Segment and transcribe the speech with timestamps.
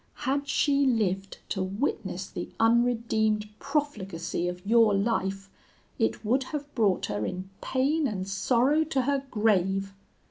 [0.25, 5.51] Had she lived to witness the unredeemed profligacy of your life,
[5.99, 9.93] it would have brought her in pain and sorrow to her grave.